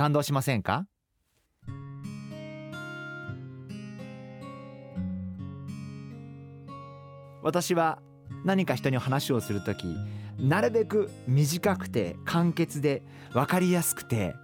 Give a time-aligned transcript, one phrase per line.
[0.00, 0.86] 感動しませんか？
[7.42, 7.98] 私は
[8.46, 9.84] 何か人に話をするとき
[10.38, 13.02] なるべく短くて簡潔で
[13.34, 14.34] 分かりやすくて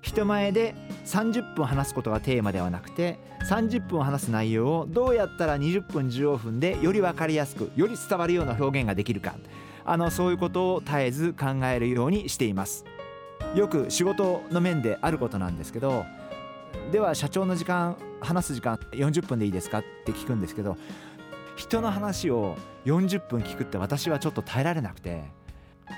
[0.00, 3.18] 人前で30分話すことがテーマではなくて
[3.50, 9.34] 30分話す内容をどうやったら20分15分でより分かりやすくより伝わるような表現ができるか。
[9.84, 12.86] あのそういうことを絶えず考えるようにしています。
[13.54, 16.06] よく仕事の面であることなんですけど
[16.90, 20.76] では社長の時間話す時間40分でいいですかって聞くんですけど
[21.56, 25.22] 人の話を40分聞くって私はちょっと耐えられなくて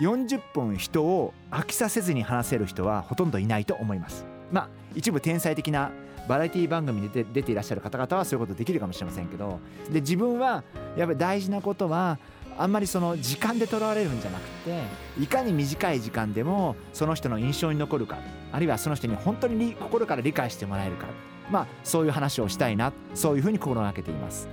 [0.01, 4.27] 40分人を飽きさせずに話せる人はほとんどいないと思います。
[4.51, 5.93] まあ一部天才的な
[6.29, 9.61] バラエティ番組に出ていらっしゃる方々はそういうことできるかもしれませんけど
[9.93, 10.65] で自分は
[10.97, 12.19] やっぱり大事なことは
[12.59, 14.83] あんまりその時間でとらわれるんじゃなくて
[15.21, 18.19] いかに短い時間でもその人の印象に残るか
[18.53, 21.07] あるいはその人に本当に心から理解してもらえるか
[21.51, 24.49] まあそういう話をしたいなそういうふうに心がけています。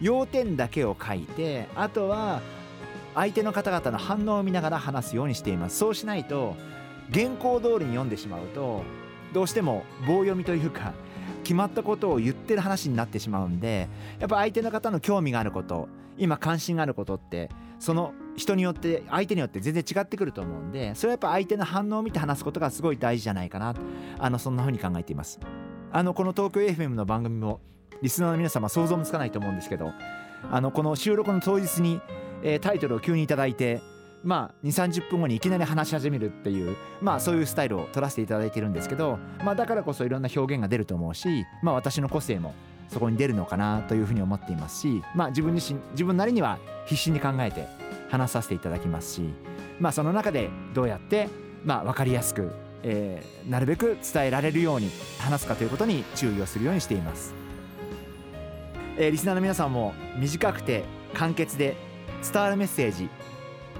[0.00, 2.42] 要点だけを書いてあとは
[3.14, 5.78] 相手の方々の反応を見ながら話すようにしています。
[5.78, 6.56] そうしないと
[7.12, 8.82] 原稿通りに読んでしまうと
[9.32, 10.92] どうしても棒読みというか
[11.44, 23.74] 決まったことを言ってる話になってしまうんでやっぱ相手の方の興味があること今関心があることってその人によって相手によって全然違ってくると思うんでそれはやっぱ相手の反応を見て話すことがすごい大事じゃないかな
[24.18, 25.38] あのそんな風に考えています。
[25.92, 27.60] あのこの東京 FM の番組も
[28.02, 29.92] リスナーの皆様想像もつかないと思うんですけど
[30.50, 32.00] あのこの収録の当日に、
[32.42, 33.80] えー、タイトルを急に頂いて
[34.24, 42.54] まあ2 3 0分後にいきなり話し始めるっていうまあそういうスタイルを取らせていただいてるんですけどまあだからこそいろんな表現が出ると思うしまあ私の個性も
[42.88, 47.66] そこに出るのかなというふうに思っていますしまあ自分自身自分なりには必死に考えて
[48.10, 49.22] 話させていただきますし
[49.78, 51.28] まあその中でどうやって
[51.64, 52.50] まあ分かりやすく、
[52.82, 57.34] えー、なるべく伝えられるように話すかということに注意をするようにしています。
[58.96, 60.84] えー、リスナーの皆さんも短くて
[61.14, 61.76] 簡潔で
[62.32, 63.08] 伝わるメッセージ